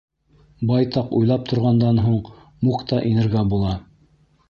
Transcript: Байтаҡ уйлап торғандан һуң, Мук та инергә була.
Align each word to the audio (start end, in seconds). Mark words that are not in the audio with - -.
Байтаҡ 0.71 1.13
уйлап 1.19 1.45
торғандан 1.53 2.01
һуң, 2.07 2.19
Мук 2.67 2.85
та 2.93 3.07
инергә 3.15 3.49
була. 3.57 3.81